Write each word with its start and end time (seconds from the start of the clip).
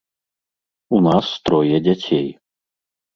У 0.99 1.01
нас 1.07 1.25
трое 1.49 1.77
дзяцей. 1.89 2.25